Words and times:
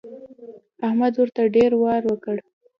احمد 0.87 1.13
ورته 1.17 1.41
ډېر 1.55 1.71
وار 1.81 2.01
وکړ. 2.07 2.35